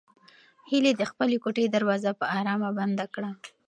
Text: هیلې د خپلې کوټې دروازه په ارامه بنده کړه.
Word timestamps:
هیلې 0.69 0.91
د 0.97 1.03
خپلې 1.11 1.35
کوټې 1.43 1.65
دروازه 1.75 2.11
په 2.19 2.25
ارامه 2.39 2.69
بنده 2.79 3.05
کړه. 3.13 3.31